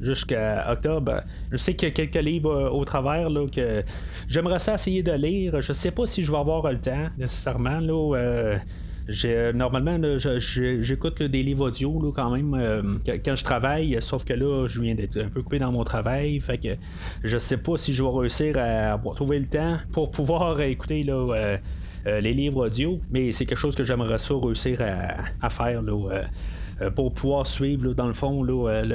[0.00, 1.22] jusqu'à octobre.
[1.50, 3.82] Je sais qu'il y a quelques livres au travers que
[4.28, 5.60] j'aimerais ça essayer de lire.
[5.60, 7.80] Je sais pas si je vais avoir le temps nécessairement.
[7.80, 8.58] Là,
[9.52, 14.94] normalement, j'écoute des livres audio quand même quand je travaille, sauf que là, je viens
[14.94, 16.40] d'être un peu coupé dans mon travail.
[16.40, 16.76] Fait que
[17.24, 21.56] je sais pas si je vais réussir à, trouver le temps pour pouvoir écouter euh,
[22.06, 24.80] les livres audio, mais c'est quelque chose que j'aimerais ça réussir
[25.40, 26.22] à, faire euh,
[26.80, 28.44] euh, pour pouvoir suivre dans le fond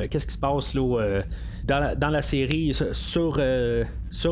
[0.09, 3.39] qu'est-ce qui se passe dans, la, série sur,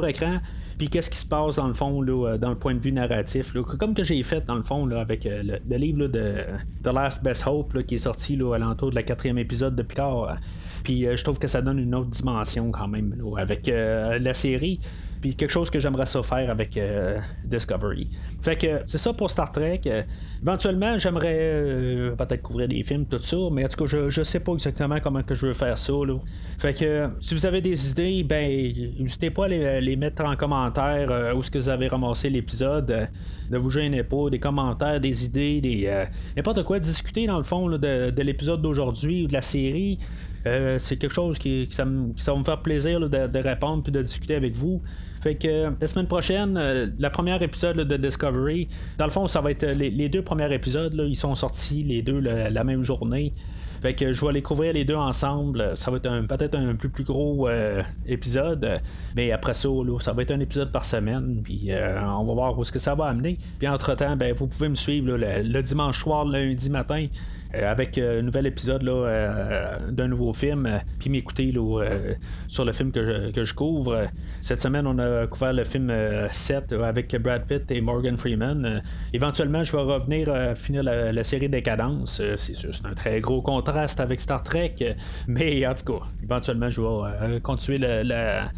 [0.08, 0.38] écran
[0.78, 3.94] puis qu'est-ce qui se passe dans le fond dans le point de vue narratif comme
[3.94, 6.36] que j'ai fait dans le fond avec le, livre de
[6.84, 10.38] The Last Best Hope qui est sorti à l'entour de la quatrième épisode de Picard
[10.84, 14.80] puis je trouve que ça donne une autre dimension quand même avec la série
[15.24, 18.10] puis quelque chose que j'aimerais faire avec euh, Discovery.
[18.42, 19.80] Fait que c'est ça pour Star Trek.
[19.86, 20.04] Euh,
[20.42, 24.22] éventuellement, j'aimerais euh, peut-être couvrir des films, tout ça, mais en tout cas, je, je
[24.22, 25.94] sais pas exactement comment que je veux faire ça.
[26.58, 28.52] Fait que si vous avez des idées, ben
[29.00, 33.08] n'hésitez pas à les, mettre en commentaire où est-ce que vous avez ramassé l'épisode.
[33.50, 36.06] ne vous gênez pas, des commentaires, des idées, des
[36.36, 40.00] n'importe quoi, discuter dans le fond de, l'épisode d'aujourd'hui ou de la série.
[40.78, 41.90] C'est quelque chose qui, ça, va
[42.38, 44.82] me faire plaisir de, répondre puis de discuter avec vous.
[45.22, 49.40] Fait que la semaine prochaine, euh, la première épisode de Discovery, dans le fond, ça
[49.40, 53.34] va être les, deux premiers épisodes, ils sont sortis les deux la même journée.
[53.84, 55.74] Fait que je vais les couvrir les deux ensemble.
[55.76, 58.80] Ça va être peut-être un plus plus gros euh, épisode.
[59.14, 59.68] Mais après ça,
[60.00, 61.42] ça va être un épisode par semaine.
[61.44, 63.38] Puis euh, on va voir où est-ce que ça va amener.
[63.60, 67.08] Puis entre-temps, ben, vous pouvez me suivre le, dimanche soir, lundi matin.
[67.56, 71.54] Euh, avec euh, un nouvel épisode euh, d'un nouveau film, puis m'écouter
[72.48, 74.08] sur le film que je, couvre.
[74.42, 75.94] Cette semaine, on a couvert le film
[76.32, 78.82] 7 avec Brad Pitt et Morgan Freeman.
[79.13, 82.22] éventuellement, je vais revenir finir la, série Décadence.
[82.38, 84.76] c'est sûr, c'est un très gros contraste avec Star Trek,
[85.28, 88.50] mais en tout cas, éventuellement, je vais continuer la,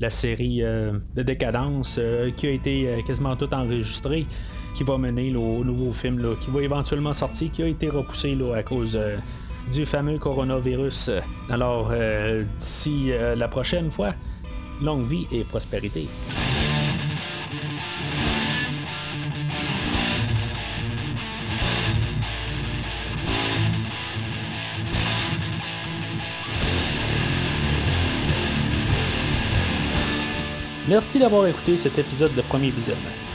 [0.00, 1.98] la série de Décadence
[2.36, 4.26] qui a été quasiment tout enregistrée
[4.74, 8.62] qui va mener au nouveau film qui va éventuellement sortir, qui a été repoussé à
[8.62, 9.16] cause euh,
[9.72, 11.10] du fameux coronavirus.
[11.48, 14.14] Alors, euh, d'ici euh, la prochaine fois,
[14.82, 16.06] longue vie et prospérité.
[30.86, 33.23] Merci d'avoir écouté cet épisode de Premier Visionnement.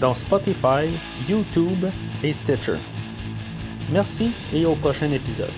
[0.00, 0.90] dont Spotify,
[1.28, 1.84] YouTube
[2.22, 2.78] et Stitcher.
[3.92, 5.50] Merci et au prochain épisode.